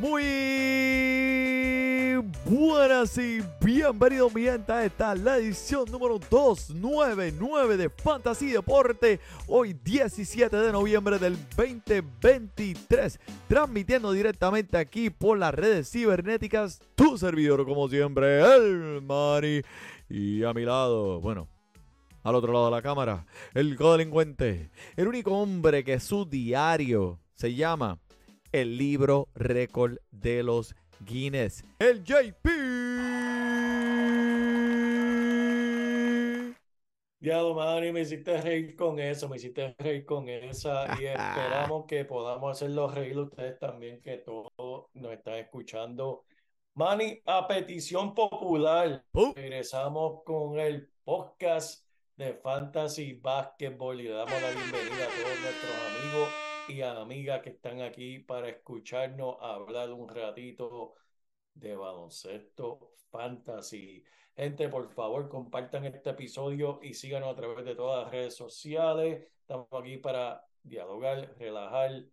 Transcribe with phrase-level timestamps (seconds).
[0.00, 0.22] Muy
[2.44, 9.18] buenas y bienvenidos mi gente a esta la edición número 299 de Fantasy Deporte.
[9.48, 13.18] Hoy 17 de noviembre del 2023.
[13.48, 16.80] Transmitiendo directamente aquí por las redes cibernéticas.
[16.94, 19.62] Tu servidor como siempre, el Mari.
[20.08, 21.48] Y a mi lado, bueno,
[22.22, 24.70] al otro lado de la cámara, el codelincuente.
[24.96, 27.98] El único hombre que su diario se llama
[28.52, 31.64] el libro récord de los Guinness.
[31.78, 32.48] El JP.
[37.20, 42.04] Ya, Mani, me hiciste reír con eso, me hiciste reír con esa y esperamos que
[42.04, 46.24] podamos hacerlo reír ustedes también, que todos nos están escuchando.
[46.74, 49.32] Manny, a petición popular, Uh.
[49.34, 55.72] regresamos con el podcast de Fantasy Basketball y le damos la bienvenida a todos nuestros
[55.90, 56.41] amigos
[56.72, 60.94] y amigas que están aquí para escucharnos hablar un ratito
[61.54, 64.02] de baloncesto fantasy.
[64.34, 69.28] Gente, por favor, compartan este episodio y síganos a través de todas las redes sociales.
[69.40, 72.04] Estamos aquí para dialogar, relajar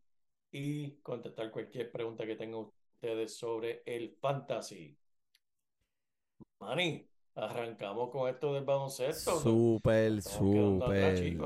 [0.52, 4.98] y contestar cualquier pregunta que tengan ustedes sobre el fantasy.
[6.60, 9.40] Manny, arrancamos con esto del baloncesto.
[9.40, 11.38] Súper, súper.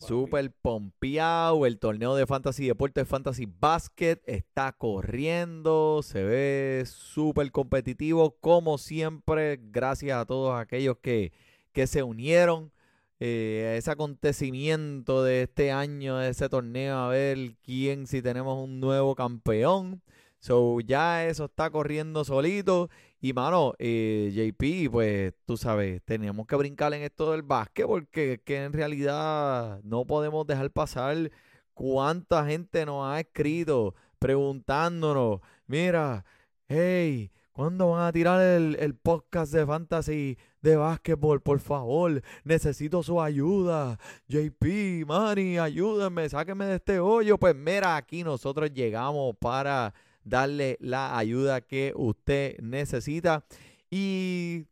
[0.00, 1.66] Súper pompeado.
[1.66, 6.00] El torneo de Fantasy Deportes Fantasy Basket está corriendo.
[6.02, 8.36] Se ve súper competitivo.
[8.40, 11.32] Como siempre, gracias a todos aquellos que,
[11.72, 12.72] que se unieron
[13.20, 18.58] eh, a ese acontecimiento de este año, de ese torneo, a ver quién, si tenemos
[18.64, 20.02] un nuevo campeón.
[20.38, 22.88] So, ya eso está corriendo solito.
[23.22, 28.40] Y mano, eh, JP, pues tú sabes, tenemos que brincar en esto del básquet porque
[28.44, 31.30] que en realidad no podemos dejar pasar
[31.74, 36.24] cuánta gente nos ha escrito preguntándonos, mira,
[36.68, 41.42] hey, ¿cuándo van a tirar el, podcast de fantasy de básquetbol?
[41.42, 43.98] Por favor, necesito su ayuda.
[44.28, 47.38] JP, Manny, ayúdenme, sáquenme de este hoyo.
[47.38, 49.94] Pues mira, aquí nosotros llegamos para
[50.24, 53.44] darle la ayuda que usted necesita.
[53.90, 54.66] Y,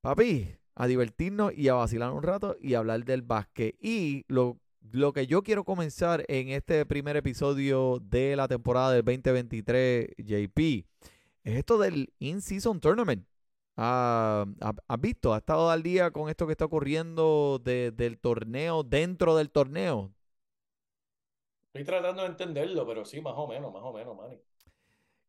[0.00, 3.76] papi, a divertirnos y a vacilar un rato y hablar del básquet.
[3.80, 4.58] Y lo,
[4.90, 10.86] lo que yo quiero comenzar en este primer episodio de la temporada del 2023, JP,
[11.44, 13.26] es esto del In-Season Tournament.
[13.76, 15.32] Ah, ¿ha- ¿Has visto?
[15.32, 20.12] ¿Has estado al día con esto que está ocurriendo de- del torneo dentro del torneo?
[21.72, 24.38] Estoy tratando de entenderlo, pero sí, más o menos, más o menos, Manny.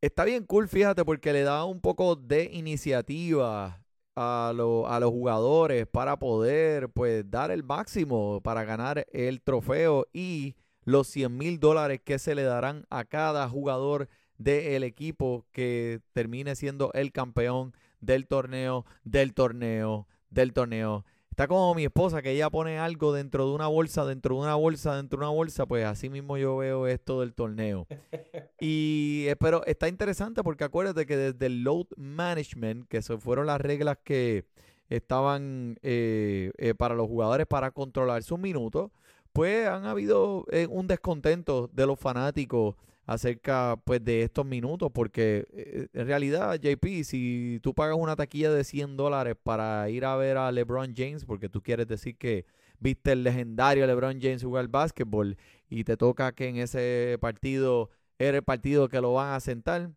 [0.01, 3.81] Está bien cool, fíjate, porque le da un poco de iniciativa
[4.17, 4.53] a, a
[4.99, 11.37] los jugadores para poder, pues, dar el máximo para ganar el trofeo y los 100
[11.37, 17.13] mil dólares que se le darán a cada jugador del equipo que termine siendo el
[17.13, 21.05] campeón del torneo, del torneo, del torneo.
[21.33, 24.53] Está como mi esposa, que ella pone algo dentro de una bolsa, dentro de una
[24.53, 27.87] bolsa, dentro de una bolsa, pues así mismo yo veo esto del torneo.
[28.59, 33.47] Y eh, pero está interesante porque acuérdate que desde el load management, que se fueron
[33.47, 34.45] las reglas que
[34.89, 38.91] estaban eh, eh, para los jugadores para controlar sus minutos,
[39.33, 45.45] pues han habido eh, un descontento de los fanáticos acerca pues de estos minutos porque
[45.51, 50.15] eh, en realidad JP si tú pagas una taquilla de 100 dólares para ir a
[50.15, 52.45] ver a LeBron James porque tú quieres decir que
[52.79, 55.37] viste el legendario LeBron James jugar básquetbol
[55.69, 59.91] y te toca que en ese partido era el partido que lo van a sentar.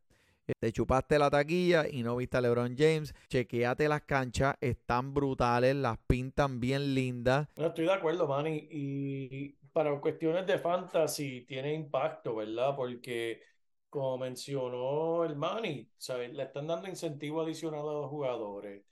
[0.61, 3.15] Te chupaste la taquilla y no viste a LeBron James.
[3.29, 7.49] Chequeate las canchas, están brutales, las pintan bien lindas.
[7.57, 8.69] No estoy de acuerdo, Manny.
[8.71, 12.75] Y para cuestiones de fantasy tiene impacto, ¿verdad?
[12.75, 13.43] Porque,
[13.91, 16.33] como mencionó el Manny, ¿sabes?
[16.33, 18.83] Le están dando incentivo adicional a los jugadores.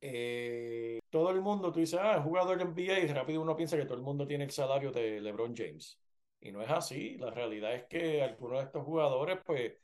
[0.00, 3.84] Eh, todo el mundo, tú dices, ah, jugador de NBA, y rápido uno piensa que
[3.86, 6.00] todo el mundo tiene el salario de LeBron James.
[6.40, 7.16] Y no es así.
[7.18, 9.74] La realidad es que algunos de estos jugadores, pues,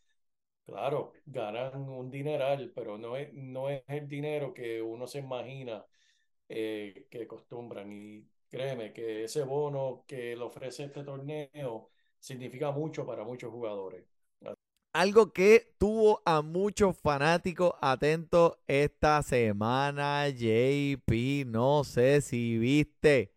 [0.67, 5.85] claro, ganan un dineral, pero no es, no es el dinero que uno se imagina
[6.49, 7.93] eh, que acostumbran.
[7.93, 11.88] Y créeme que ese bono que le ofrece este torneo
[12.20, 14.04] significa mucho para muchos jugadores.
[14.94, 21.46] Algo que tuvo a muchos fanáticos atentos esta semana, JP.
[21.46, 23.32] No sé si viste.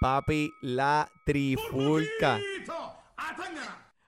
[0.00, 2.40] Papi, la trifulca.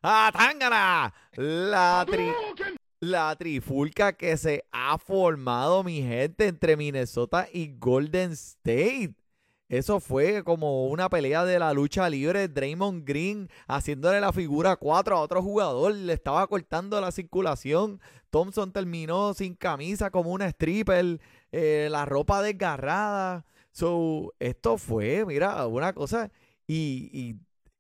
[0.03, 1.15] ¡Ah, tángana!
[1.37, 2.33] La, tri-
[3.05, 9.15] la trifulca que se ha formado, mi gente, entre Minnesota y Golden State.
[9.69, 12.49] eso fue como una pelea de la lucha libre.
[12.49, 15.95] Draymond Green haciéndole la figura 4 a otro jugador.
[15.95, 18.01] Le estaba cortando la circulación.
[18.31, 21.21] Thompson terminó sin camisa como una stripper.
[21.53, 23.45] Eh, la ropa desgarrada.
[23.73, 26.31] So, esto fue, mira, una cosa.
[26.67, 27.37] Y,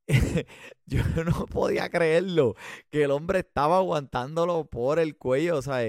[0.86, 2.54] yo no podía creerlo.
[2.90, 5.56] Que el hombre estaba aguantándolo por el cuello.
[5.56, 5.80] O sea,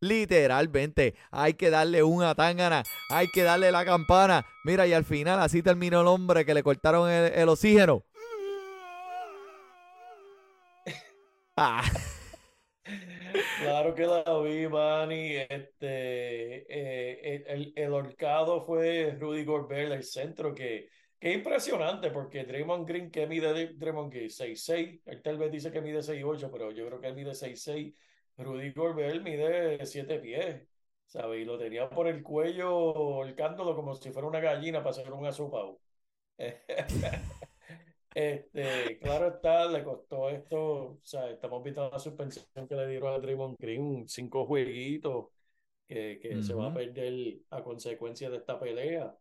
[0.00, 4.46] Literalmente, hay que darle un atangana, hay que darle la campana.
[4.64, 8.04] Mira, y al final así terminó el hombre que le cortaron el, oxígeno.
[11.56, 11.82] Ah.
[13.60, 15.36] Claro que la vi, Manny.
[15.36, 20.88] Este, eh, el, el, horcado fue Rudy Gobert, el centro, que,
[21.20, 25.80] que impresionante, porque Draymond Green, que mide Draymond Green 6'6, él tal vez dice que
[25.80, 27.94] mide 6'8, pero yo creo que él mide 6'6
[28.42, 30.62] Rudy Gorbel mide siete pies,
[31.06, 31.42] ¿sabes?
[31.42, 35.26] Y lo tenía por el cuello holcándolo como si fuera una gallina para hacer un
[35.26, 35.80] asopao.
[38.14, 40.58] este, claro está, le costó esto,
[40.92, 45.26] o sea, estamos viendo la suspensión que le dieron a Draymond Green, cinco jueguitos
[45.86, 49.14] que, que se va a perder a consecuencia de esta pelea.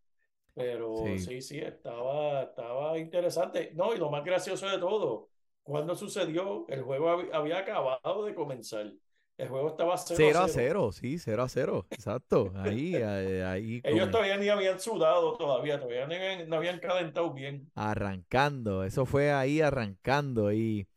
[0.53, 3.71] Pero sí, sí, estaba, estaba interesante.
[3.75, 5.29] No, y lo más gracioso de todo,
[5.63, 8.91] cuando sucedió, el juego había acabado de comenzar.
[9.39, 10.91] El juego estaba 0, a 0.
[10.91, 12.51] sí, 0 a 0, exacto.
[12.57, 12.93] Ahí,
[13.45, 13.79] ahí.
[13.85, 16.05] Ellos todavía ni habían sudado, todavía, todavía
[16.45, 17.71] no habían, calentado bien.
[17.73, 20.51] Arrancando, eso fue ahí arrancando.
[20.51, 20.88] Y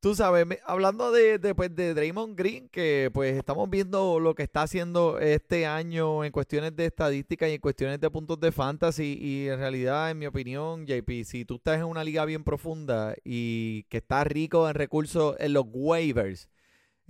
[0.00, 4.62] tú sabes, hablando de, pues, de Draymond Green, que pues estamos viendo lo que está
[4.62, 9.18] haciendo este año en cuestiones de estadística y en cuestiones de puntos de fantasy.
[9.20, 13.14] Y en realidad, en mi opinión, JP, si tú estás en una liga bien profunda
[13.24, 16.48] y que está rico en recursos en los waivers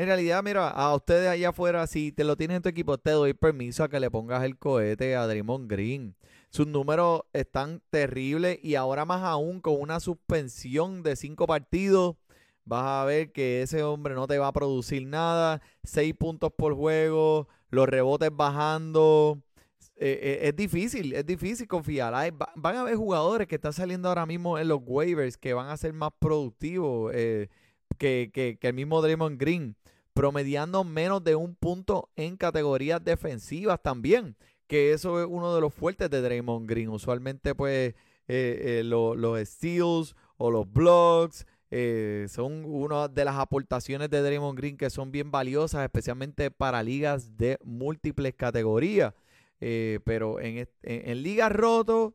[0.00, 3.10] en realidad, mira, a ustedes allá afuera, si te lo tienes en tu equipo, te
[3.10, 6.16] doy permiso a que le pongas el cohete a Draymond Green.
[6.48, 12.16] Sus números están terribles y ahora más aún con una suspensión de cinco partidos,
[12.64, 15.60] vas a ver que ese hombre no te va a producir nada.
[15.82, 19.42] Seis puntos por juego, los rebotes bajando.
[20.02, 22.14] Eh, eh, es difícil, es difícil confiar.
[22.56, 25.76] van a haber jugadores que están saliendo ahora mismo en los waivers que van a
[25.76, 27.48] ser más productivos eh,
[27.98, 29.76] que, que, el mismo Draymond Green
[30.14, 34.36] promediando menos de un punto en categorías defensivas también,
[34.66, 36.88] que eso es uno de los fuertes de Draymond Green.
[36.88, 37.94] Usualmente, pues,
[38.26, 44.90] los steals o los blocks eh, son una de las aportaciones de Draymond Green que
[44.90, 49.14] son bien valiosas, especialmente para ligas de múltiples categorías.
[49.58, 52.14] pero en, en, ligas roto,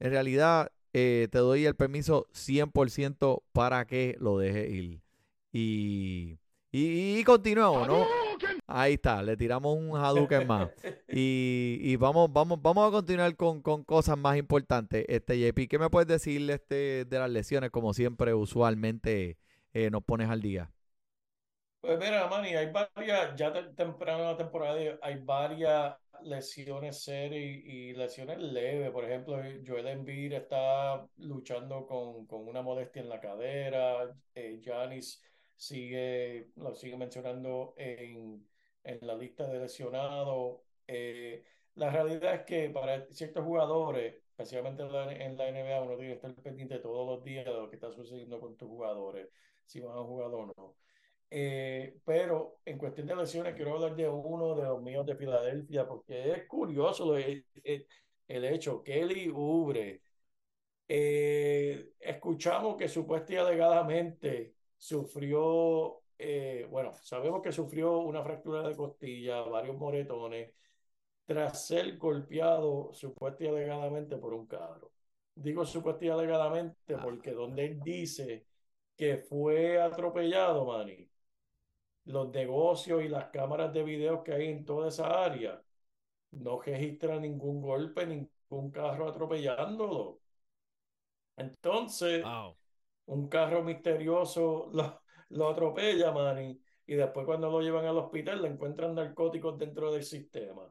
[0.00, 5.00] en realidad te doy el permiso 100% para que lo deje ir.
[5.52, 6.38] Y
[6.70, 8.27] y, continuamos, ¿no?
[8.70, 10.68] Ahí está, le tiramos un Hadouken más.
[11.08, 15.06] Y, vamos, vamos, vamos a continuar con, cosas más importantes.
[15.08, 17.70] Este, JP, ¿qué me puedes decir este, de las lesiones?
[17.70, 19.38] Como siempre, usualmente
[19.72, 20.70] eh, nos pones al día.
[21.80, 25.94] Pues mira, Manny, hay varias, ya temprano en la temporada hay varias
[26.24, 28.90] lesiones serias y, lesiones leves.
[28.90, 34.14] Por ejemplo, Joel Embiid está luchando con, con una molestia en la cadera.
[34.34, 35.22] Eh, Giannis
[35.56, 38.44] sigue, lo sigue mencionando en,
[38.88, 40.60] en la lista de lesionados.
[40.86, 41.44] Eh,
[41.74, 46.34] la realidad es que para ciertos jugadores, especialmente en la NBA, uno tiene que estar
[46.42, 49.28] pendiente todos los días de lo que está sucediendo con tus jugadores,
[49.66, 50.76] si van a jugar o no.
[51.30, 55.86] Eh, pero en cuestión de lesiones, quiero hablar de uno de los míos de Filadelfia,
[55.86, 57.44] porque es curioso el,
[58.26, 60.02] el, hecho, Kelly Ubre,
[60.88, 68.76] eh, escuchamos que supuestamente y alegadamente sufrió, eh, bueno, sabemos que sufrió una fractura de
[68.76, 70.52] costilla, varios moretones,
[71.24, 74.92] tras ser golpeado supuestamente y alegadamente por un carro.
[75.34, 77.00] Digo supuestamente y alegadamente ah.
[77.02, 78.46] porque donde él dice
[78.96, 81.08] que fue atropellado, Manny,
[82.06, 85.62] los negocios y las cámaras de video que hay en toda esa área
[86.32, 90.20] no registran ningún golpe, ningún carro atropellándolo.
[91.36, 92.24] Entonces,
[93.06, 98.48] un carro misterioso lo, lo atropella, Manny, y después cuando lo llevan al hospital le
[98.48, 100.62] encuentran narcóticos dentro del sistema.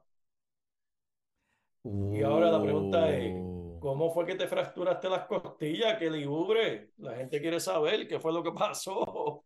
[1.84, 3.80] Y ahora la pregunta es, uh.
[3.80, 6.92] ¿cómo fue que te fracturaste las costillas, que libre?
[6.98, 9.44] La gente quiere saber qué fue lo que pasó.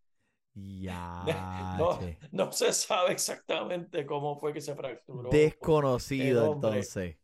[0.54, 1.26] Ya.
[1.78, 1.98] No,
[2.32, 5.30] no, se sabe exactamente cómo fue que se fracturó.
[5.30, 7.18] Desconocido entonces.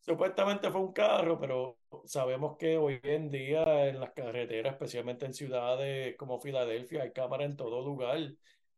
[0.00, 5.34] Supuestamente fue un carro, pero sabemos que hoy en día en las carreteras, especialmente en
[5.34, 8.32] ciudades como Filadelfia, hay cámaras en todo lugar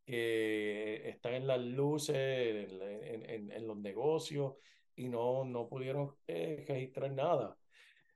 [0.04, 4.54] que están en las luces, en, los negocios,
[4.94, 7.56] y no, no pudieron eh, registrar nada.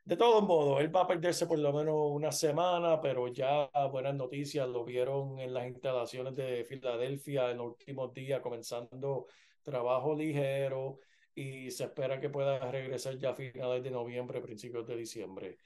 [0.04, 4.14] De todos modos, él va a perderse por lo menos una semana, pero ya buenas
[4.14, 9.26] noticias lo vieron en las instalaciones de Filadelfia en los últimos días, comenzando
[9.62, 11.00] trabajo ligero
[11.34, 15.58] y se espera que pueda regresar ya a finales de noviembre, principios de diciembre.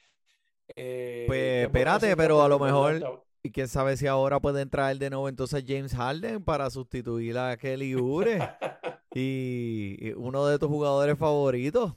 [0.76, 5.11] Eh, pues espérate, pero a lo mejor, y quién sabe si ahora puede entrar de
[5.11, 8.38] nuevo entonces James Harden para sustituir a Kelly Ure
[9.14, 11.94] y uno de tus jugadores favoritos.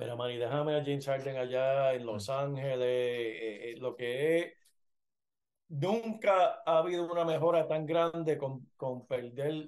[0.00, 2.78] Mira, Manny, déjame a James Harden allá en Los Ángeles.
[2.80, 4.54] Eh, eh, lo que es,
[5.70, 9.66] nunca ha habido una mejora tan grande con, con perder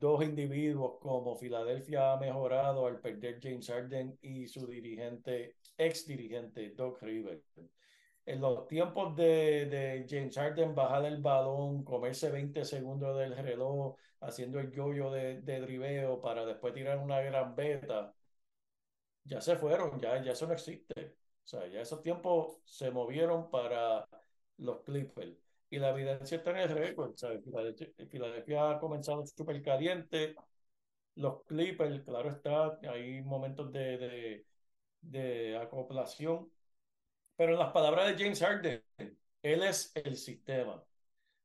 [0.00, 6.70] dos individuos como Filadelfia ha mejorado al perder James Harden y su dirigente, ex dirigente,
[6.70, 7.60] Doc Rivers.
[8.26, 13.96] En los tiempos de, de James Harden bajar el balón, comerse 20 segundos del reloj,
[14.20, 18.14] haciendo el yoyo de, de driveo para después tirar una gran beta
[19.24, 21.16] ya se fueron, ya, ya eso no existe.
[21.44, 24.06] O sea, ya esos tiempos se movieron para
[24.58, 25.36] los Clippers.
[25.70, 27.14] Y la evidencia está en el récord.
[28.08, 30.34] Filadelfia ha comenzado súper caliente.
[31.16, 34.46] Los Clippers, claro está, hay momentos de, de,
[35.00, 36.50] de acoplación.
[37.36, 38.82] Pero en las palabras de James Harden,
[39.42, 40.82] él es el sistema.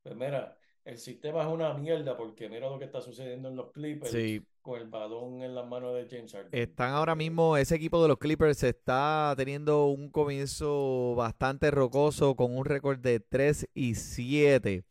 [0.02, 3.72] Pues mira, el sistema es una mierda porque mira lo que está sucediendo en los
[3.72, 4.12] Clippers.
[4.12, 6.48] Sí con el balón en las manos de James Harden.
[6.50, 12.56] Están ahora mismo, ese equipo de los Clippers está teniendo un comienzo bastante rocoso con
[12.56, 14.82] un récord de 3 y 7.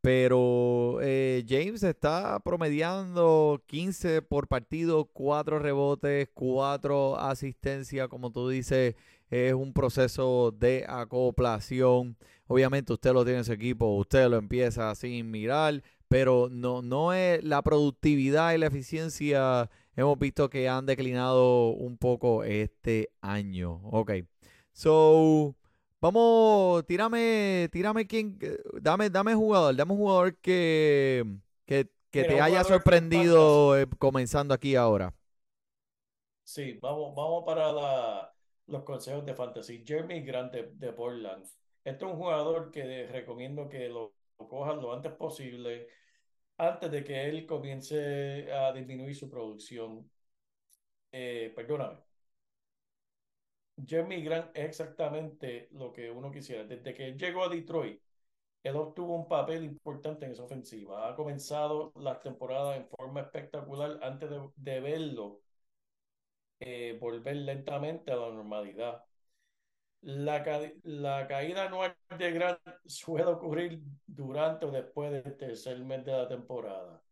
[0.00, 8.94] Pero eh, James está promediando 15 por partido, 4 rebotes, 4 asistencias, como tú dices,
[9.28, 12.16] es un proceso de acoplación.
[12.46, 17.12] Obviamente usted lo tiene en su equipo, usted lo empieza sin mirar, pero no, no
[17.12, 19.70] es la productividad y la eficiencia.
[19.94, 23.80] Hemos visto que han declinado un poco este año.
[23.84, 24.12] Ok.
[24.72, 25.54] So,
[26.00, 28.38] vamos, tírame, tírame quién,
[28.80, 31.24] dame, dame jugador, dame un jugador que,
[31.66, 35.14] que, te haya sorprendido eh, comenzando aquí ahora.
[36.44, 38.32] Sí, vamos, vamos para
[38.66, 39.84] los consejos de fantasy.
[39.84, 41.44] Jeremy Grant de, Portland.
[41.84, 44.14] Este es un jugador que recomiendo que lo
[44.46, 45.88] cojan lo antes posible
[46.58, 50.10] antes de que él comience a disminuir su producción.
[51.12, 51.98] Eh, perdóname.
[53.86, 56.64] Jeremy Grant es exactamente lo que uno quisiera.
[56.64, 58.00] Desde que llegó a Detroit,
[58.62, 61.08] él obtuvo un papel importante en esa ofensiva.
[61.08, 65.42] Ha comenzado la temporada en forma espectacular antes de, verlo
[66.60, 69.04] eh, volver lentamente a la normalidad.
[70.00, 70.44] La,
[70.84, 76.28] la caída anual de Grant suele ocurrir durante o después del tercer mes de la
[76.28, 77.02] temporada.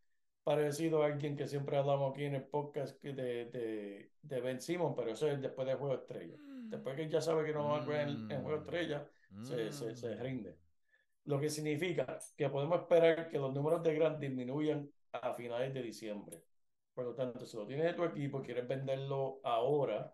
[0.45, 4.95] Parecido a alguien que siempre hablamos aquí en el podcast de, de, de Ben Simon,
[4.95, 6.37] pero eso es después del juego estrella.
[6.69, 9.09] Después que ya sabe que no va a jugar en, juego estrella,
[9.43, 10.21] se, se, se, mm.
[10.21, 10.57] rinde.
[11.25, 15.83] Lo que significa que podemos esperar que los números de Grant disminuyan a finales de
[15.83, 16.43] diciembre.
[16.95, 20.13] Por lo tanto, si lo tienes en tu equipo y quieres venderlo ahora,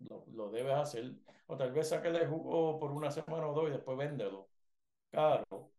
[0.00, 1.12] lo, debes hacer.
[1.46, 4.48] O tal vez sáquele jugo por una semana o dos y después véndelo.
[5.10, 5.70] Claro.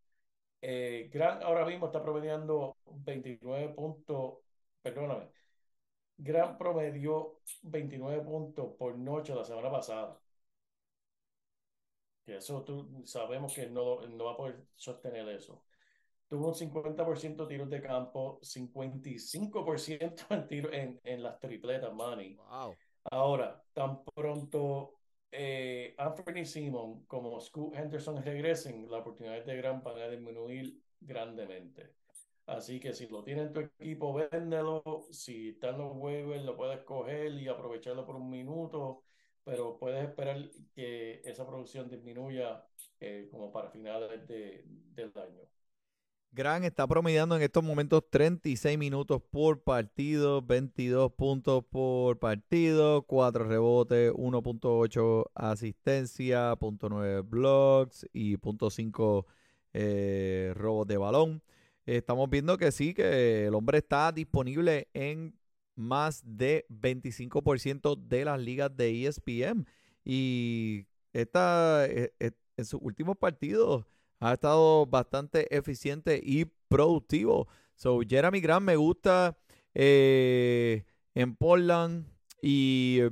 [0.62, 4.40] Eh, Gran ahora mismo está promediando 29 puntos,
[4.82, 5.30] perdóname,
[6.18, 10.20] Gran promedió 29 puntos por noche la semana pasada.
[12.26, 15.64] Que eso tú, sabemos que no, no va a poder sostener eso.
[16.28, 22.34] Tuvo un 50% de tiros de campo, 55% en, tiro, en, en las tripletas, Manny.
[22.34, 22.76] Wow.
[23.12, 25.00] Ahora, tan pronto
[25.32, 31.96] eh, Anthony Simon como Scoot Henderson regresen, la oportunidad de Gran van a disminuir grandemente.
[32.46, 35.08] Así que si lo tiene en tu equipo, véndelo.
[35.12, 39.04] Si está en los waivers, lo puedes coger y aprovecharlo por un minuto,
[39.44, 42.66] pero puedes esperar que esa producción disminuya
[43.00, 45.44] eh, como para finales de, del año.
[46.38, 53.46] Gran está promediando en estos momentos 36 minutos por partido, 22 puntos por partido, 4
[53.46, 59.26] rebotes, 1.8 asistencia, 0.9 blocks y 0.5
[59.74, 61.42] eh, robos de balón.
[61.88, 65.36] Estamos viendo que sí, que el hombre está disponible en
[65.74, 69.66] más de 25% de las ligas de ESPN.
[70.06, 73.88] Y esta, eh, eh, en sus últimos partidos
[74.20, 77.48] ha estado bastante eficiente y productivo.
[77.76, 79.38] So, Jeremy Grant me gusta
[79.74, 82.06] eh, en Portland
[82.42, 83.12] y eh,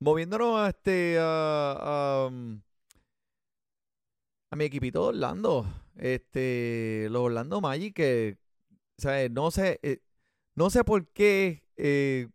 [0.00, 2.30] moviéndonos a este a,
[4.56, 8.38] mi equipito de Orlando, este los Orlando Magic que
[9.30, 10.00] no sé eh,
[10.54, 12.28] no sé por qué eh,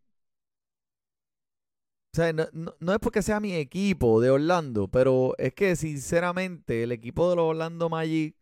[2.13, 5.75] o sea, no, no- no es porque sea mi equipo de Orlando, pero es que
[5.75, 8.35] sinceramente el equipo de los Orlando Magic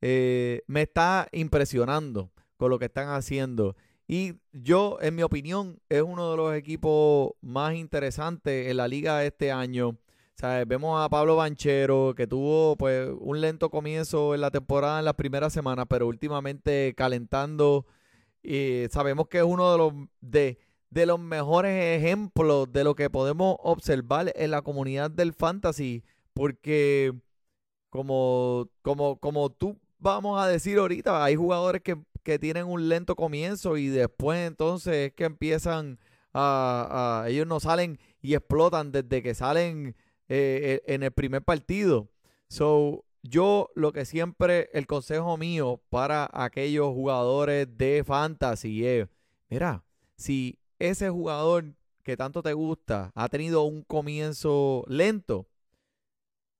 [0.00, 3.76] eh, me está impresionando con lo que están haciendo.
[4.08, 9.24] Y yo, en mi opinión, es uno de los equipos más interesantes en la liga
[9.24, 9.96] este año.
[10.34, 15.04] Sea, vemos a Pablo Banchero, que tuvo pues un lento comienzo en la temporada en
[15.04, 17.86] las primeras semanas, pero últimamente calentando.
[18.42, 20.58] Y sabemos que es uno de los de,
[20.90, 26.04] de los mejores ejemplos de lo que podemos observar en la comunidad del fantasy.
[26.34, 27.12] Porque
[27.90, 33.16] como, como, como tú vamos a decir ahorita, hay jugadores que, que tienen un lento
[33.16, 35.98] comienzo y después entonces es que empiezan
[36.32, 39.96] a, ellos no salen y explotan desde que salen
[40.28, 42.08] eh, e- en el primer partido.
[42.48, 49.08] So, yo lo que siempre, el consejo mío para aquellos jugadores de fantasy es,
[49.48, 49.84] mira,
[50.16, 55.46] si ese jugador que tanto te gusta ha tenido un comienzo lento,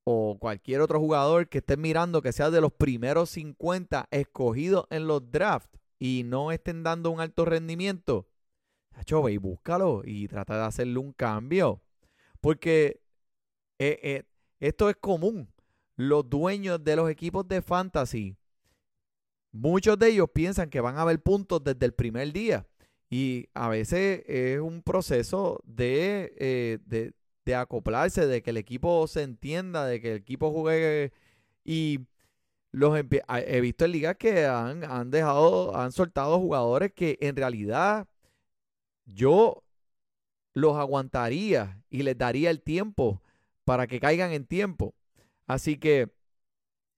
[0.04, 5.06] o cualquier otro jugador que estés mirando que sea de los primeros 50 escogidos en
[5.06, 8.28] los drafts y no estén dando un alto rendimiento,
[8.94, 11.82] Chacho, y búscalo y trata de hacerle un cambio.
[12.40, 13.02] Porque
[13.78, 14.24] eh, eh,
[14.58, 15.52] esto es común.
[15.96, 18.36] Los dueños de los equipos de fantasy,
[19.52, 22.66] muchos de ellos piensan que van a haber puntos desde el primer día.
[23.10, 27.12] Y a veces es un proceso de, eh, de,
[27.44, 31.12] de acoplarse, de que el equipo se entienda, de que el equipo juegue.
[31.64, 32.06] Y
[32.72, 37.18] los empie- a- he visto en ligas que han, han dejado, han soltado jugadores que
[37.20, 38.06] en realidad
[39.06, 39.64] yo
[40.54, 43.22] los aguantaría y les daría el tiempo
[43.64, 44.94] para que caigan en tiempo.
[45.46, 46.10] Así que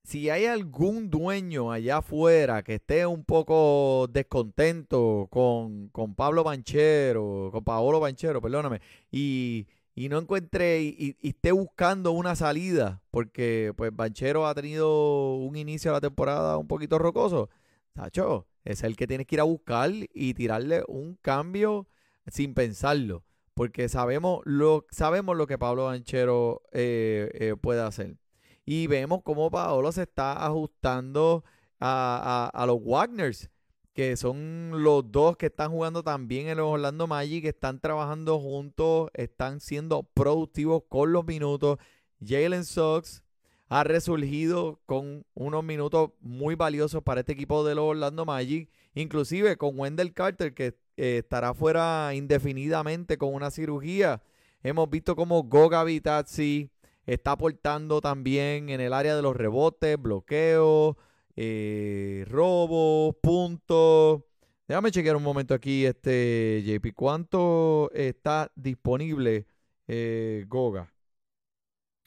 [0.04, 7.50] si hay algún dueño allá afuera que esté un poco descontento con, con Pablo Banchero,
[7.52, 8.80] con Paolo Banchero, perdóname,
[9.10, 15.56] y, y no encuentre y, esté buscando una salida, porque pues Banchero ha tenido un
[15.56, 17.48] inicio de la temporada un poquito rocoso,
[17.94, 21.86] Sacho, es el que tienes que ir a buscar y tirarle un cambio
[22.26, 28.16] sin pensarlo, porque sabemos lo, sabemos lo que Pablo Banchero eh, eh, puede hacer.
[28.64, 31.44] Y vemos cómo Paolo se está ajustando
[31.80, 33.50] a, a- los Wagners,
[33.92, 38.38] que son los dos que están jugando también en los Orlando Magic, que están trabajando
[38.38, 41.78] juntos, están siendo productivos con los minutos.
[42.24, 43.22] Jalen Suggs
[43.68, 49.56] ha resurgido con unos minutos muy valiosos para este equipo de los Orlando Magic, inclusive
[49.56, 54.22] con Wendell Carter, que eh, estará fuera indefinidamente con una cirugía.
[54.62, 56.70] Hemos visto cómo Goga Vitazzi
[57.06, 60.96] está aportando también en el área de los rebotes, bloqueos,
[61.36, 64.22] eh, robos, puntos.
[64.68, 66.94] Déjame chequear un momento aquí, este JP.
[66.94, 69.46] ¿Cuánto está disponible
[69.88, 70.92] eh, Goga?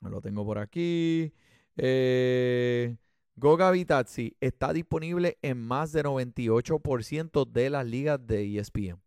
[0.02, 1.34] Lo tengo por aquí.
[1.78, 2.96] Eh,
[3.36, 9.02] Goga Vitazzi está disponible en más de 98% de las ligas de ESPN.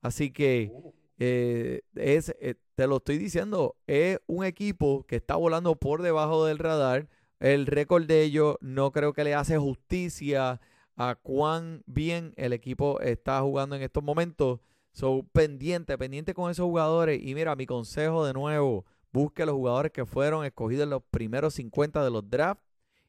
[0.00, 5.36] Así que Uh, eh, es, eh, te lo estoy diciendo, es un equipo que está
[5.36, 7.08] volando por debajo del radar.
[7.40, 10.60] El récord de ellos no creo que le hace justicia
[10.96, 14.60] a cuán bien el equipo está jugando en estos momentos.
[14.92, 17.20] So, pendiente, pendiente con esos jugadores.
[17.22, 21.54] Y mira, mi consejo de nuevo, busque los jugadores que fueron escogidos en los primeros
[21.54, 22.64] 50 de los drafts.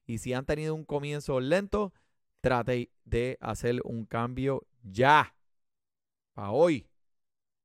[0.05, 1.93] Y si han tenido un comienzo lento,
[2.41, 5.35] trate de hacer un cambio ya.
[6.33, 6.88] Para hoy.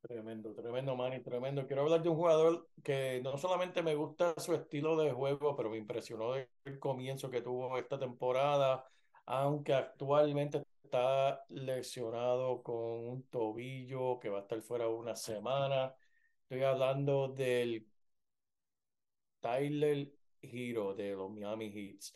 [0.07, 1.67] Tremendo, tremendo, Manny, tremendo.
[1.67, 5.71] Quiero hablar de un jugador que no solamente me gusta su estilo de juego, pero
[5.71, 8.87] me impresionó el comienzo que tuvo esta temporada,
[9.25, 15.95] aunque actualmente está lesionado con un tobillo que va a estar fuera una semana.
[16.43, 17.87] Estoy hablando del
[19.41, 20.13] Tyler
[20.43, 22.15] Hero de los Miami Heats.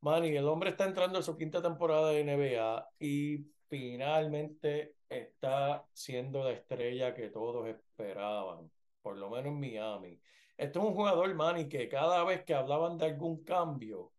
[0.00, 6.44] Manny, el hombre está entrando en su quinta temporada de NBA y finalmente está siendo
[6.44, 8.70] la estrella que todos esperaban,
[9.02, 10.20] por lo menos en Miami.
[10.58, 14.12] Este es un jugador, Manny, que cada vez que hablaban de algún cambio,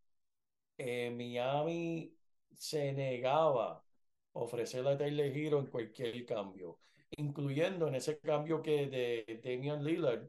[0.78, 2.16] eh, Miami
[2.56, 3.84] se negaba a
[4.40, 6.80] ofrecerle a Tyler Hero en cualquier cambio,
[7.12, 10.28] incluyendo en ese cambio que de Damian Lillard,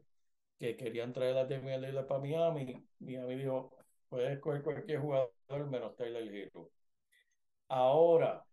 [0.59, 2.85] que querían traer a Damian Lillard para Miami.
[2.99, 3.75] Miami dijo,
[4.09, 5.31] puedes escoger cualquier jugador
[5.69, 6.71] menos Tyler Hero.
[7.69, 8.45] Ahora,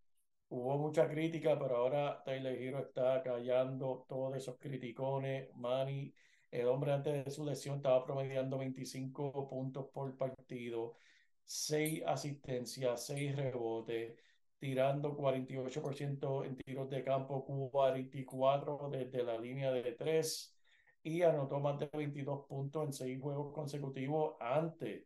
[0.50, 5.48] hubo mucha crítica, pero ahora Tyler Hero está callando todos esos criticones.
[5.56, 6.14] Manny,
[6.50, 10.96] el hombre antes de su lesión estaba promediando 25 puntos por partido,
[11.44, 14.14] 6 asistencias, 6 rebotes.
[14.58, 20.54] tirando 48% en tiros de campo, 44 desde la línea de 3
[21.02, 25.04] y anotó más de 22 puntos en seis juegos consecutivos antes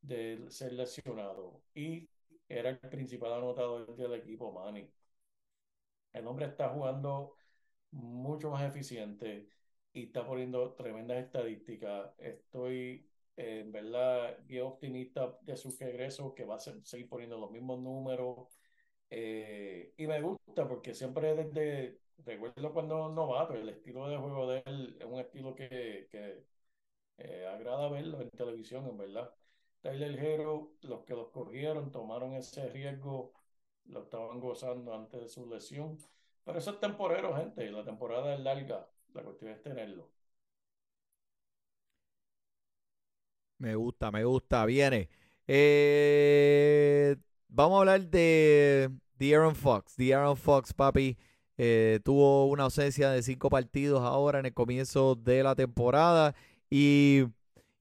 [0.00, 1.62] de ser lesionado.
[1.74, 2.08] Y
[2.48, 4.90] era el principal anotador del equipo, Manny.
[6.12, 7.36] El hombre está jugando
[7.92, 9.48] mucho más eficiente
[9.92, 12.12] y está poniendo tremendas estadísticas.
[12.18, 17.80] Estoy en verdad bien optimista de su regreso, que va a seguir poniendo los mismos
[17.80, 18.48] números.
[19.10, 24.62] Eh, y me gusta porque siempre desde, recuerdo cuando novato, el estilo de juego de
[24.66, 26.44] él es un estilo que, que
[27.18, 29.34] eh, agrada verlo en televisión, en verdad.
[29.82, 33.32] Tyler Hero, los que los corrieron, tomaron ese riesgo,
[33.86, 35.98] lo estaban gozando antes de su lesión.
[36.44, 37.70] Pero eso es temporero, gente.
[37.70, 38.88] La temporada es larga.
[39.14, 40.08] La cuestión es tenerlo.
[43.58, 44.64] Me gusta, me gusta.
[44.66, 45.08] Viene.
[45.46, 47.16] Eh,
[47.48, 49.96] vamos a hablar de, de Aaron Fox.
[49.96, 51.16] De Aaron Fox, papi.
[51.58, 56.34] Eh, tuvo una ausencia de cinco partidos ahora en el comienzo de la temporada.
[56.70, 57.24] Y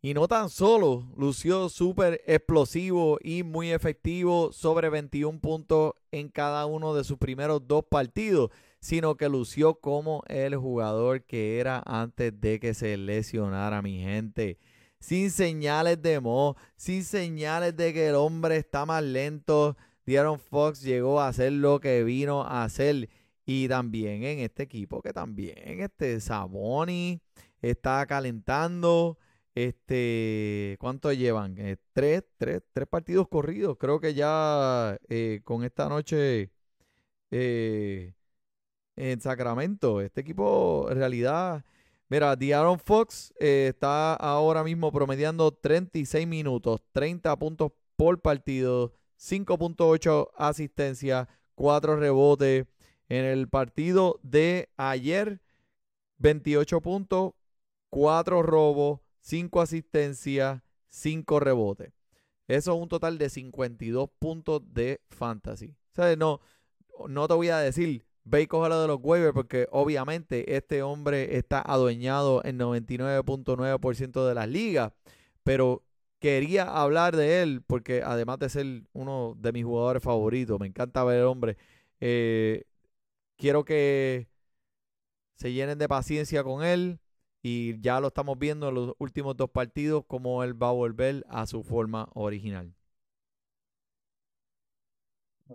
[0.03, 6.65] y no tan solo, lució súper explosivo y muy efectivo sobre 21 puntos en cada
[6.65, 12.33] uno de sus primeros dos partidos, sino que lució como el jugador que era antes
[12.41, 14.57] de que se lesionara mi gente.
[14.99, 19.77] Sin señales de mo, sin señales de que el hombre está más lento.
[20.03, 23.07] Dieron Fox llegó a hacer lo que vino a hacer.
[23.45, 27.21] Y también en este equipo que también este Saboni
[27.61, 29.19] está calentando.
[29.55, 31.57] Este, ¿cuánto llevan?
[31.57, 33.77] Eh, tres, tres, tres partidos corridos.
[33.77, 36.51] Creo que ya eh, con esta noche
[37.31, 38.13] eh,
[38.95, 41.65] en Sacramento, este equipo en realidad,
[42.09, 51.27] mira, Aaron Fox está ahora mismo promediando 36 minutos, 30 puntos por partido, 5.8 asistencia,
[51.55, 52.67] 4 rebotes.
[53.09, 55.41] En el partido de ayer,
[56.19, 57.33] 28 puntos,
[57.89, 61.93] 4 robos, 5 asistencias, 5 rebotes.
[62.47, 65.75] Eso es un total de 52 puntos de fantasy.
[65.93, 66.17] ¿Sabes?
[66.17, 66.41] No,
[67.07, 71.37] no te voy a decir, ve y cógelo de los waivers porque obviamente este hombre
[71.37, 74.91] está adueñado en 99.9% de las ligas.
[75.43, 75.83] Pero
[76.19, 81.03] quería hablar de él porque además de ser uno de mis jugadores favoritos, me encanta
[81.03, 81.57] ver el hombre.
[81.99, 82.63] Eh,
[83.37, 84.27] quiero que
[85.35, 86.99] se llenen de paciencia con él.
[87.41, 91.25] Y ya lo estamos viendo en los últimos dos partidos, cómo él va a volver
[91.27, 92.73] a su forma original.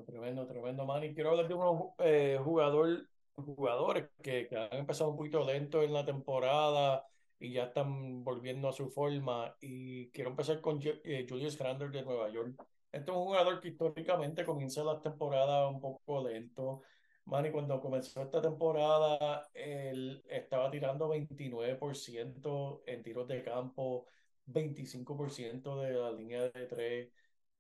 [0.05, 1.05] Tremendo, tremendo, man.
[1.05, 5.93] Y quiero hablar de unos eh, jugador, jugadores que, han empezado un poquito lento en
[5.93, 7.07] la temporada
[7.39, 9.57] y ya están volviendo a su forma.
[9.61, 12.61] Y quiero empezar con eh, Julius Randle de Nueva York.
[12.93, 16.83] Este es un jugador que históricamente comienza la temporada un poco lento
[17.27, 24.07] Manny, cuando comenzó esta temporada, él estaba tirando 29% en tiros de campo,
[24.47, 27.09] 25% de la línea de tres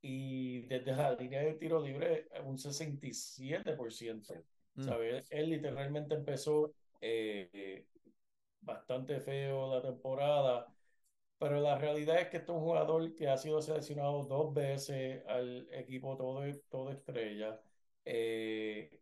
[0.00, 4.35] y desde la línea de tiro libre un 67%.
[4.74, 4.85] Mm.
[4.85, 5.26] ¿sabes?
[5.31, 7.87] Él literalmente empezó eh,
[8.61, 10.72] bastante feo la temporada,
[11.38, 15.24] pero la realidad es que este es un jugador que ha sido seleccionado dos veces
[15.26, 17.61] al equipo todo, todo estrella.
[18.05, 19.00] Eh,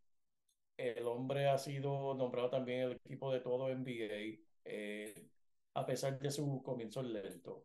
[0.77, 5.29] el hombre ha sido nombrado también el equipo de todo NBA, eh,
[5.75, 7.65] a pesar de su comienzo lento.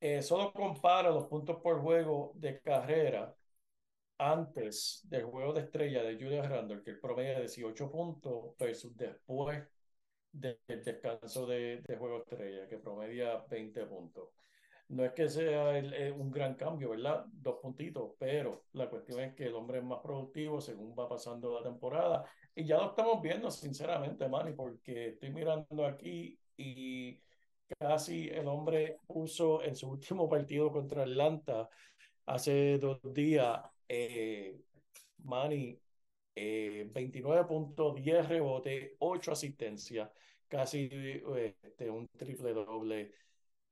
[0.00, 3.34] Eh, solo compara los puntos por juego de carrera
[4.18, 8.96] antes del juego de estrella de Julius Randle, que el promedio de 18 puntos, versus
[8.96, 9.62] después
[10.32, 14.30] del descanso de, de juego estrella, que promedia 20 puntos
[14.88, 17.24] no es que sea eh, un gran cambio, ¿verdad?
[17.32, 21.54] Dos puntitos, pero la cuestión es que el hombre es más productivo según va pasando
[21.58, 22.24] la temporada.
[22.54, 27.18] Y ya lo estamos viendo, sinceramente, Manny, porque estoy mirando aquí y
[27.78, 31.68] casi el hombre puso en su último partido contra Atlanta
[32.26, 34.60] hace dos días, eh,
[35.24, 35.78] Manny,
[36.34, 40.10] eh, 29 puntos, 10 rebotes, 8 asistencias,
[40.48, 40.90] casi
[41.36, 43.12] este, un triple doble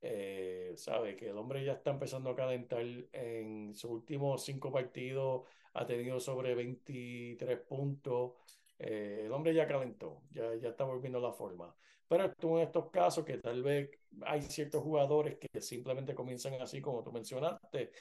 [0.02, 5.44] eh, sabe que el hombre ya está empezando a calentar en sus últimos cinco partidos,
[5.74, 8.32] ha tenido sobre 23 puntos.
[8.78, 11.74] Eh, el hombre ya calentó, ya, ya está volviendo la forma.
[12.08, 13.90] Pero tú en estos casos que tal vez
[14.22, 17.92] hay ciertos jugadores que simplemente comienzan así, como tú mencionaste,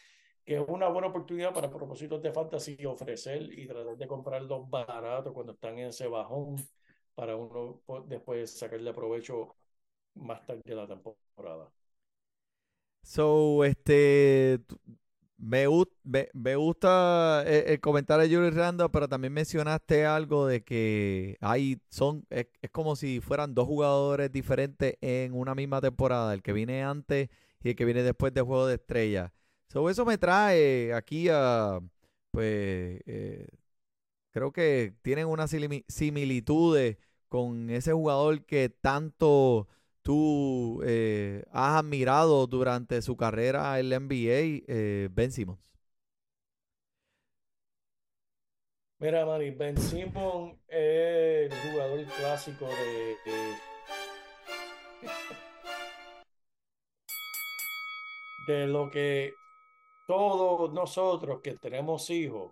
[0.43, 5.33] que es una buena oportunidad para propósitos de fantasy ofrecer y tratar de comprarlos baratos
[5.33, 6.55] cuando están en ese bajón
[7.15, 9.55] para uno después sacarle provecho
[10.15, 11.71] más tarde de la temporada.
[13.03, 14.59] So, este,
[15.37, 15.65] Me,
[16.55, 22.25] gusta el, el, comentario de Julius Randle, pero también mencionaste algo de que hay son
[22.29, 27.29] es, como si fueran dos jugadores diferentes en una misma temporada, el que viene antes
[27.63, 29.31] y el que viene después de Juego de Estrellas.
[29.89, 31.79] eso me trae aquí a,
[32.31, 33.47] pues, eh,
[34.31, 35.51] creo que tienen unas
[35.87, 36.97] similitudes
[37.29, 39.67] con ese jugador que tanto
[40.01, 45.59] tú eh, has admirado durante su carrera en la NBA, eh, Ben Simmons?
[48.99, 53.15] Mira, Manny, Ben Simmons es el jugador clásico de,
[58.47, 59.33] de, lo que
[60.05, 62.51] todos nosotros que tenemos hijos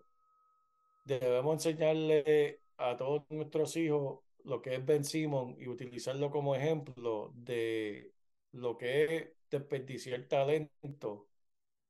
[1.04, 7.32] debemos enseñarle a todos nuestros hijos lo que es Ben Simon y utilizarlo como ejemplo
[7.36, 8.12] de
[8.52, 11.28] lo que es desperdiciar talento,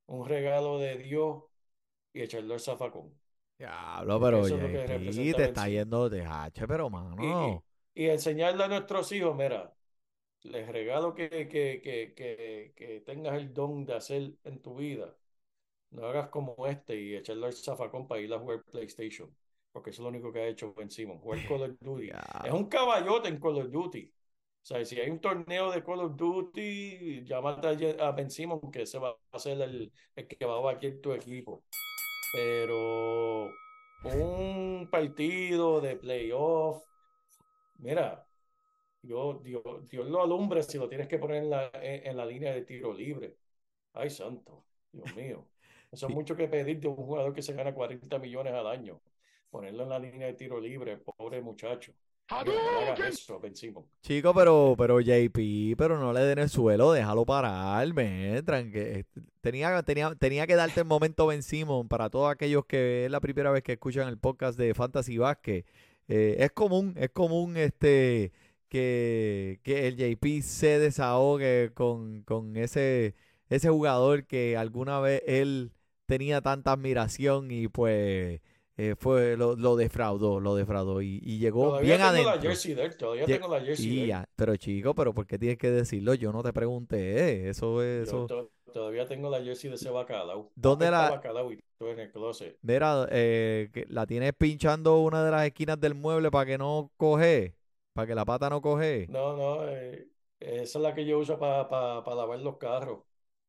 [0.08, 1.44] un regalo de Dios
[2.14, 3.18] y echarlo al zafacón.
[3.58, 7.64] Diablo, pero y te está yendo de H, pero mano.
[7.94, 9.74] Y, y, enseñarle a nuestros hijos, mira,
[10.44, 15.14] les regalo que, que, que, que, que tengas el don de hacer en tu vida.
[15.92, 19.36] No hagas como este y echarlo al zafacón para ir a jugar PlayStation
[19.80, 22.10] porque eso es lo único que ha hecho Ben Simon, jugar Call of Duty.
[22.44, 24.12] Es un caballote en Call of Duty.
[24.12, 28.82] O sea, si hay un torneo de Call of Duty, llámate a Ben Simon, que
[28.82, 31.64] ese va a ser el, el que va a batir tu equipo.
[32.34, 33.46] Pero
[34.04, 36.84] un partido de playoff,
[37.78, 38.28] mira,
[39.02, 42.54] Dios, Dios, Dios lo alumbre si lo tienes que poner en la, en la línea
[42.54, 43.38] de tiro libre.
[43.94, 45.48] Ay, santo, Dios mío.
[45.90, 49.00] Eso es mucho que pedir de un jugador que se gana 40 millones al año
[49.50, 51.94] ponerlo en la línea de tiro libre, pobre muchacho.
[53.08, 53.42] Eso,
[54.04, 59.06] Chico, pero, pero JP, pero no le den el suelo, déjalo pararme, tranque.
[59.42, 63.20] Tenía, tenía, tenía que darte el momento Ben Simon para todos aquellos que es la
[63.20, 65.66] primera vez que escuchan el podcast de Fantasy Basket.
[66.08, 68.32] Eh, es común, es común este
[68.70, 73.16] que, que el JP se desahogue con, con ese,
[73.50, 75.72] ese jugador que alguna vez él
[76.06, 78.42] tenía tanta admiración y pues
[78.82, 82.36] eh, fue lo, lo, defraudó, lo defraudó y, y llegó todavía bien tengo adentro.
[82.36, 84.18] La jersey de él, todavía tengo la jersey de él.
[84.38, 86.14] pero chico, pero ¿por qué tienes que decirlo?
[86.14, 88.08] Yo no te pregunté, eso es...
[88.08, 88.26] Eso...
[88.72, 90.50] todavía tengo la jersey de ese bacalao.
[90.56, 91.10] ¿Dónde la...?
[91.10, 92.58] Bacalao y todo en el closet.
[92.62, 97.58] Mira, eh, la tienes pinchando una de las esquinas del mueble para que no coge,
[97.92, 99.08] para que la pata no coge.
[99.10, 100.08] No, no, eh,
[100.40, 103.00] esa es la que yo uso para para lavar los carros.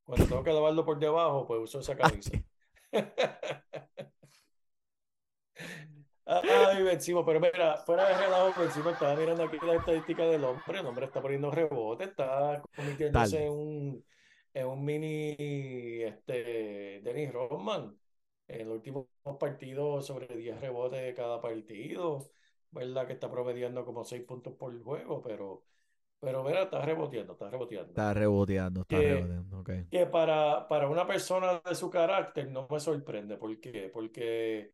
[0.03, 2.31] Cuando tengo que lavarlo por debajo, pues uso esa camisa.
[6.25, 10.79] Ay, vencimos, pero mira, fuera de relajo, vencimos, estaba mirando aquí la estadística del hombre,
[10.79, 14.05] el hombre está poniendo rebote, está convirtiéndose en un,
[14.53, 15.35] en un mini
[16.03, 17.97] este, Dennis Rodman.
[18.47, 19.07] En los últimos
[19.39, 22.29] partidos, sobre 10 rebotes de cada partido,
[22.69, 23.07] ¿verdad?
[23.07, 25.63] Que está promediando como 6 puntos por juego, pero,
[26.19, 27.89] pero mira, está reboteando, está reboteando.
[27.91, 29.69] Está reboteando, está reboteando, ok.
[29.89, 33.89] Que para, para una persona de su carácter no me sorprende, ¿por qué?
[33.93, 34.73] Porque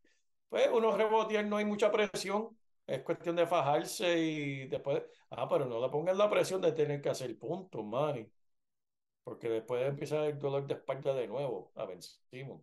[0.49, 5.65] pues uno rebotear no hay mucha presión, es cuestión de fajarse y después, ah, pero
[5.65, 8.29] no le pongan la presión de tener que hacer puntos, Manny,
[9.23, 12.61] porque después empieza el dolor de espalda de nuevo, a vencimos.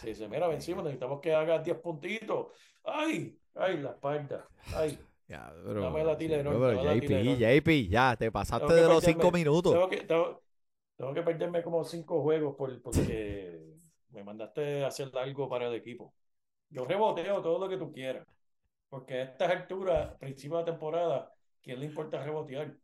[0.00, 2.48] Si dice, mira, vencimos, necesitamos que hagas 10 puntitos.
[2.84, 3.38] ¡Ay!
[3.54, 4.48] ¡Ay, la espalda!
[4.74, 4.98] ¡Ay!
[5.26, 9.72] Ya, pero, Dame la tira JP, JP, ya, te pasaste de los 5 minutos.
[9.72, 10.42] Tengo que, tengo,
[10.96, 13.74] tengo que perderme como 5 juegos por, porque
[14.10, 16.12] me mandaste a hacer algo para el equipo.
[16.70, 18.26] Yo reboteo todo lo que tú quieras.
[18.88, 22.76] Porque a estas alturas, principio de temporada, ¿quién le importa rebotear?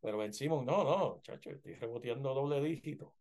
[0.00, 3.14] Pero vencimos, no, no, chacho, estoy reboteando doble dígito.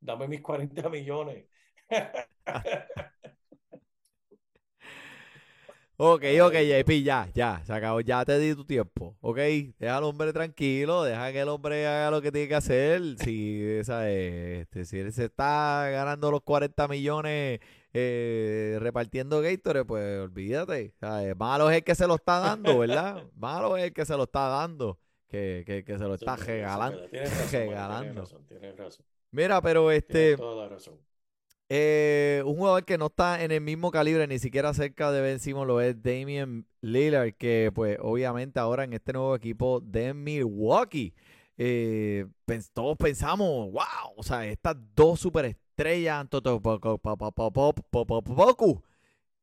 [0.00, 1.46] Dame mis 40 millones.
[5.96, 9.38] ok, ok, JP, ya, ya, se acabó, ya te di tu tiempo, ok,
[9.78, 13.62] deja al hombre tranquilo, deja que el hombre haga lo que tiene que hacer, si,
[13.62, 17.60] esa, este, si él se está ganando los 40 millones
[17.98, 20.92] eh, repartiendo Gatorade, pues olvídate.
[21.36, 23.24] Malo es el que se lo está dando, ¿verdad?
[23.34, 27.00] Malo es el que se lo está dando, que, que, que se lo está regalando.
[27.50, 28.28] regalando.
[29.30, 30.36] Mira, pero este...
[31.68, 35.40] Eh, un jugador que no está en el mismo calibre, ni siquiera cerca de Ben
[35.40, 41.12] Simon, lo es Damian Lillard, que pues obviamente ahora en este nuevo equipo de Milwaukee,
[41.56, 42.26] eh,
[42.72, 46.26] todos pensamos, wow, o sea, estas dos superestrellas estrella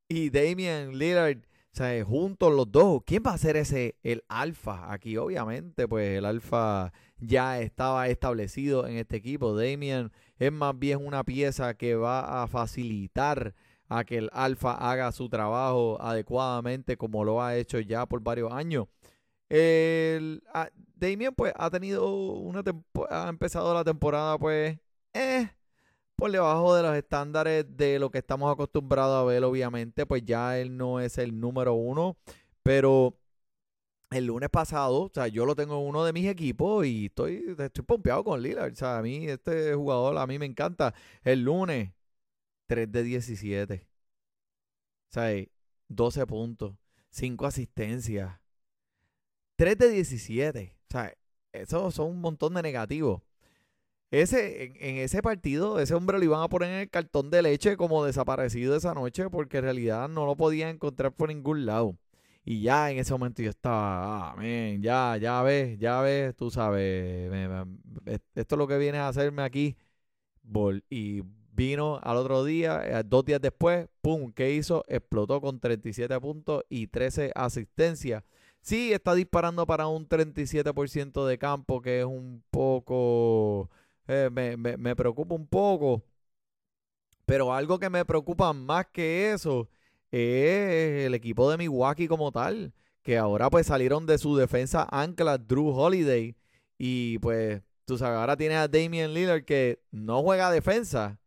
[0.10, 3.02] y Damian Lillard O sea, juntos los dos.
[3.06, 4.92] ¿Quién va a ser ese, el alfa?
[4.92, 9.56] Aquí, obviamente, pues el alfa ya estaba establecido en este equipo.
[9.56, 13.54] Damian es más bien una pieza que va a facilitar
[13.90, 18.52] a que el alfa haga su trabajo adecuadamente como lo ha hecho ya por varios
[18.52, 18.88] años.
[19.50, 22.64] El, ah, Damian pues ha tenido una
[23.10, 24.80] ha empezado la temporada pues
[25.14, 25.50] eh,
[26.16, 30.58] por debajo de los estándares de lo que estamos acostumbrados a ver, obviamente, pues ya
[30.60, 32.18] él no es el número uno,
[32.64, 33.18] pero
[34.12, 37.56] el lunes pasado, o sea, yo lo tengo en uno de mis equipos y estoy,
[37.58, 40.94] estoy pompeado con Lillard, o sea, a mí este jugador, a mí me encanta.
[41.24, 41.92] El lunes,
[42.68, 43.88] 3 de 17,
[45.10, 45.46] o sea,
[45.88, 46.76] 12 puntos,
[47.10, 48.40] 5 asistencias,
[49.56, 51.14] 3 de 17, o sea,
[51.52, 53.22] eso son un montón de negativos.
[54.14, 57.76] Ese, en, ese partido, ese hombre lo iban a poner en el cartón de leche
[57.78, 61.98] como desaparecido esa noche porque en realidad no lo podían encontrar por ningún lado.
[62.46, 64.36] Y ya en ese momento yo estaba, ah,
[64.80, 67.32] ya, ya ves, ya ves, tú sabes,
[68.36, 69.78] esto es lo que vienes a hacerme aquí.
[70.92, 74.86] Y vino al otro día, eh, dos días después, pum, ¿qué hizo?
[74.88, 78.24] Explotó con 37 puntos y 13 asistencias.
[78.62, 83.72] Sí, está disparando para un 37% de campo, que es un poco
[84.08, 86.04] eh, me, preocupa un poco.
[87.26, 89.70] Pero algo que me preocupa más que eso
[90.12, 95.38] es el equipo de Milwaukee como tal, que ahora pues salieron de su defensa ancla
[95.38, 96.36] Drew Holiday
[96.78, 101.20] y pues tú sabes, ahora tienes a Damian Lillard que no juega defensa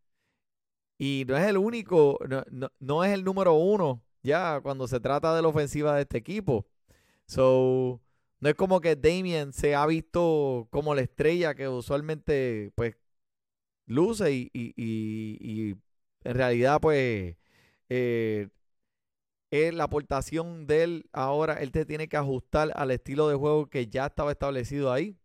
[0.99, 5.35] y no es el único, no, no es el número uno ya cuando se trata
[5.35, 6.67] de la ofensiva de este equipo.
[7.27, 8.01] So,
[8.41, 12.97] no es como que Damien se ha visto como la estrella que usualmente pues
[13.87, 15.77] luce y,
[16.25, 17.37] en realidad pues
[17.89, 18.49] eh,
[19.51, 23.87] la aportación de él ahora, él te tiene que ajustar al estilo de juego que
[23.87, 25.17] ya estaba establecido ahí.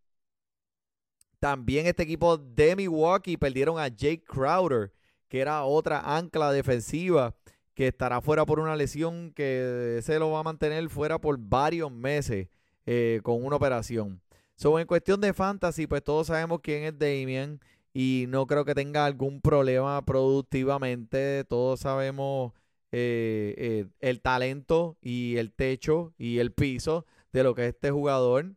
[1.38, 4.92] También este equipo de Milwaukee perdieron a Jake Crowder,
[5.28, 7.34] que era otra ancla defensiva
[7.74, 11.90] que estará fuera por una lesión que se lo va a mantener fuera por varios
[11.90, 12.48] meses.
[12.86, 14.20] Eh, con una operación.
[14.56, 17.60] So, en cuestión de fantasy, pues todos sabemos quién es Damian
[17.94, 21.44] y no creo que tenga algún problema productivamente.
[21.44, 22.52] Todos sabemos
[22.90, 27.90] eh, eh, el talento y el techo y el piso de lo que es este
[27.90, 28.54] jugador.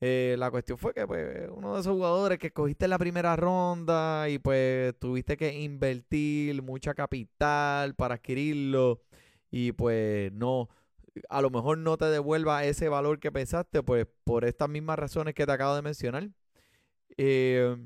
[0.00, 4.28] la cuestión fue que pues, uno de esos jugadores que escogiste en la primera ronda
[4.28, 9.00] y pues tuviste que invertir mucha capital para adquirirlo
[9.50, 10.68] y pues no,
[11.28, 15.34] a lo mejor no te devuelva ese valor que pensaste, pues por estas mismas razones
[15.34, 16.30] que te acabo de mencionar.
[17.16, 17.76] Eh,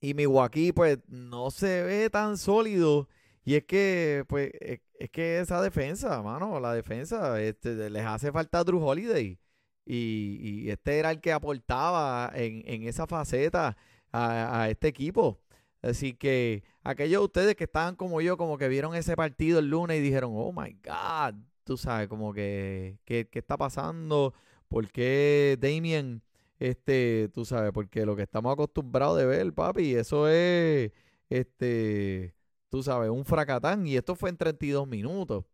[0.00, 3.08] y Milwaukee, pues, no se ve tan sólido.
[3.44, 8.64] Y es que, pues, es, que esa defensa, mano, la defensa, este, les hace falta
[8.64, 9.38] Drew Holiday.
[9.86, 13.76] Y, este era el que aportaba en, esa faceta
[14.12, 15.40] a, a, este equipo.
[15.82, 19.68] Así que aquellos de ustedes que estaban como yo, como que vieron ese partido el
[19.70, 24.34] lunes y dijeron, oh my God, tú sabes, como que, ¿qué, está pasando?
[24.68, 26.22] ¿Por qué Damien,
[26.58, 30.92] este, tú sabes, porque lo que estamos acostumbrados de ver, papi, eso es,
[31.28, 32.34] este,
[32.68, 35.44] tú sabes, un fracatán y esto fue en 32 minutos.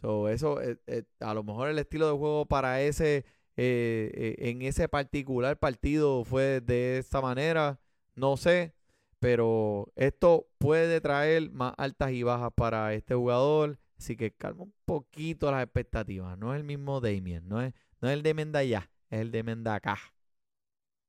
[0.00, 3.24] So, eso, eh, eh, a lo mejor el estilo de juego para ese,
[3.56, 7.78] eh, en ese particular partido fue de esta manera,
[8.16, 8.74] no sé,
[9.20, 13.78] pero esto puede traer más altas y bajas para este jugador.
[14.02, 16.36] Así que calma un poquito las expectativas.
[16.36, 19.30] No es el mismo Damien, no es, no es el Damien de allá, es el
[19.30, 19.96] Damien de acá.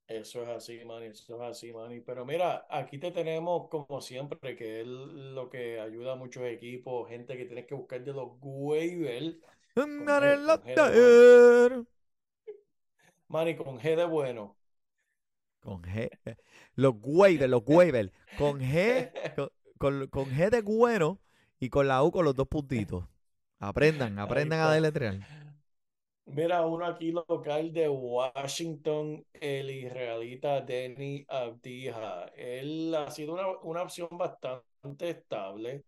[0.07, 2.01] Eso es así, Manny, eso es así, Manny.
[2.01, 7.09] Pero mira, aquí te tenemos como siempre, que es lo que ayuda a muchos equipos,
[7.09, 9.37] gente que tienes que buscar de los waivers.
[13.27, 14.55] Manny, con G de bueno.
[15.61, 16.11] Con G.
[16.25, 16.35] Eh,
[16.75, 18.11] los waivers, los waivers.
[18.37, 19.11] Con G,
[19.79, 21.19] con, con G de bueno
[21.63, 23.05] y con la U con los dos puntitos.
[23.57, 25.15] Aprendan, aprendan a deletrear.
[26.25, 32.25] Mira, uno aquí local de Washington, el israelita Denny Abdija.
[32.35, 35.85] Él ha sido una, una, opción bastante estable.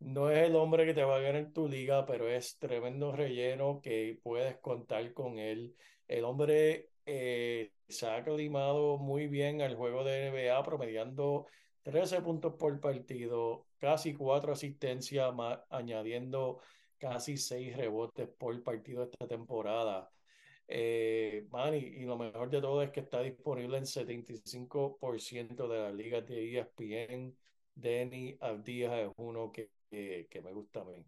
[0.00, 3.12] No es el hombre que te va a ganar en tu liga, pero es tremendo
[3.12, 5.76] relleno que puedes contar con él.
[6.08, 11.46] El hombre eh, se ha aclimado muy bien al juego de NBA, promediando
[11.82, 15.32] 13 puntos por partido, casi 4 asistencias,
[15.70, 16.60] añadiendo
[16.98, 20.10] casi 6 rebotes por partido esta temporada.
[20.68, 21.46] Eh,
[21.96, 26.58] y lo mejor de todo es que está disponible en 75% de las ligas de
[26.58, 27.36] ESPN.
[27.74, 31.04] Denny, Abdija es uno que, que, me gusta a mí.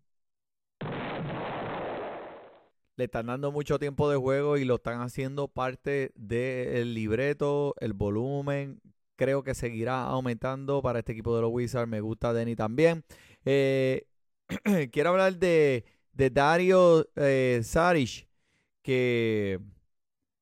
[2.96, 7.92] le están dando mucho tiempo de juego y lo están haciendo parte del libreto, el
[7.92, 8.80] volumen.
[9.16, 11.88] Creo que seguirá aumentando para este equipo de los Wizards.
[11.88, 13.04] Me gusta Denny también.
[13.44, 14.06] Eh,
[14.92, 18.28] quiero hablar de, de Dario eh, Saric,
[18.82, 19.60] que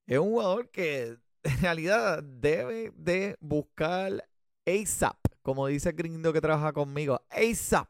[0.07, 4.27] es un jugador que en realidad debe de buscar
[4.65, 7.89] ASAP, como dice el gringo que trabaja conmigo, ASAP.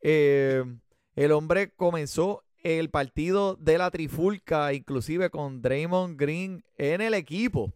[0.00, 0.64] Eh,
[1.14, 7.72] el hombre comenzó el partido de la trifulca, inclusive con Draymond Green en el equipo.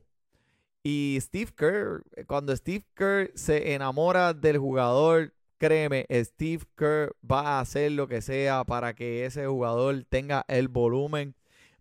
[0.89, 7.61] Y Steve Kerr, cuando Steve Kerr se enamora del jugador, créeme, Steve Kerr va a
[7.61, 11.34] hacer lo que sea para que ese jugador tenga el volumen.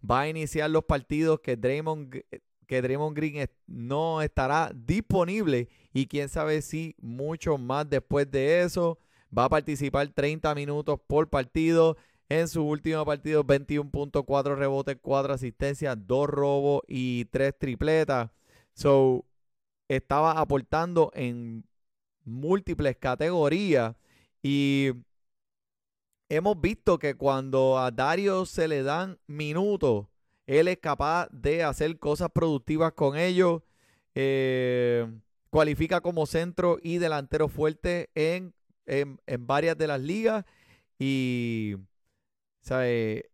[0.04, 2.20] Va a iniciar los partidos que Draymond,
[2.66, 8.98] que Draymond Green no estará disponible y quién sabe si mucho más después de eso.
[9.38, 11.96] Va a participar 30 minutos por partido.
[12.28, 18.32] En su último partido, 21.4 rebotes, 4 asistencias, 2 robos y 3 tripletas.
[18.76, 19.26] So,
[19.88, 21.66] estaba aportando en
[22.24, 23.96] múltiples categorías
[24.44, 24.92] y
[26.30, 30.08] hemos visto que cuando a Dario se le dan minutos,
[30.48, 33.62] él es capaz de hacer cosas productivas con ellos.
[34.14, 35.08] Eh,
[35.50, 38.54] cualifica como centro y delantero fuerte en,
[38.86, 39.18] en,
[39.48, 40.46] varias de las ligas
[41.00, 41.76] y
[42.62, 43.30] ¿sabe?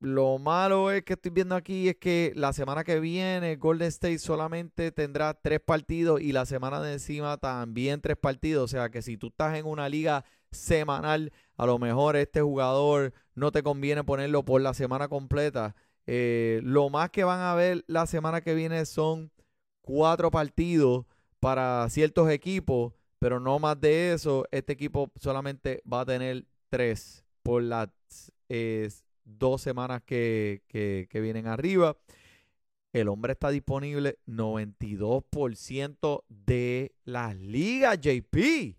[0.00, 4.18] Lo malo es que estoy viendo aquí es que la semana que viene Golden State
[4.18, 8.64] solamente tendrá tres partidos y la semana de encima también tres partidos.
[8.64, 13.14] O sea que si tú estás en una liga semanal, a lo mejor este jugador
[13.34, 15.74] no te conviene ponerlo por la semana completa.
[16.06, 19.32] Eh, lo más que van a ver la semana que viene son
[19.80, 21.06] cuatro partidos
[21.40, 24.44] para ciertos equipos, pero no más de eso.
[24.50, 27.88] Este equipo solamente va a tener tres por las
[29.24, 30.62] dos semanas que,
[31.12, 31.96] vienen arriba.
[32.92, 38.76] El hombre está disponible 92% de las ligas, JP.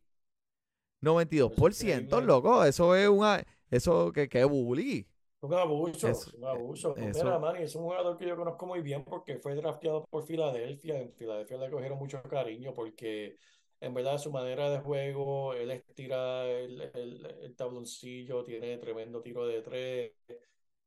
[1.01, 2.63] 92%, loco.
[2.63, 3.43] Eso es una.
[3.69, 5.05] Eso que, que es bully.
[5.41, 6.95] Un abuso, un abuso.
[6.97, 10.99] Mira, Manny, es un jugador que yo conozco muy bien porque fue drafteado por Filadelfia.
[10.99, 13.37] En Filadelfia le cogieron mucho cariño porque
[13.85, 19.61] en verdad su manera de juego, él estira el, el, tabloncillo, tiene tremendo tiro de
[19.61, 20.11] tres.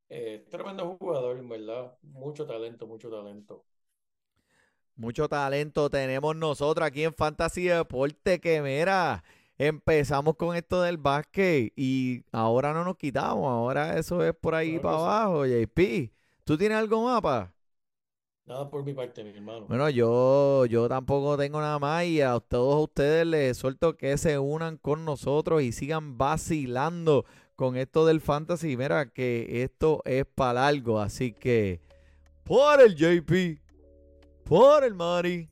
[0.09, 1.97] Eh, tremendo jugador, en verdad.
[2.03, 3.65] Mucho talento, mucho talento.
[4.97, 9.23] Mucho talento tenemos nosotros aquí en Fantasy Deporte que mira,
[9.57, 14.81] empezamos con esto del básquet y ahora no nos quitamos, ahora eso es por ahí
[14.81, 16.11] para abajo, JP.
[16.43, 17.55] ¿Tú tienes algo más, pa?
[18.49, 19.67] Nada por mi parte, mi hermano.
[19.69, 24.39] Bueno, yo, yo tampoco tengo nada más y a todos ustedes les suelto que se
[24.39, 27.27] unan con nosotros y sigan vacilando
[27.57, 28.75] con esto del fantasy.
[28.75, 31.83] Mira que esto es para algo, así que
[32.43, 33.61] por el JP,
[34.45, 35.51] por el Mari,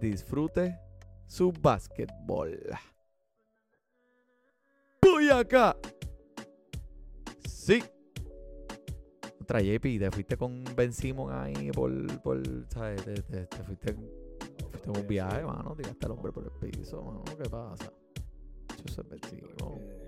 [0.00, 0.78] disfrute
[1.26, 2.58] su básquetbol.
[5.02, 5.76] Voy acá.
[7.46, 7.82] Sí.
[9.52, 11.92] Otra JP, te fuiste con Ben Simon ahí por,
[12.22, 13.04] por ¿sabes?
[13.04, 17.22] Te, te, fuiste, fuiste en un viaje, mano, tiraste al hombre por el piso, mano,
[17.36, 17.92] ¿qué pasa?
[18.82, 20.01] Eso es Ben Simon.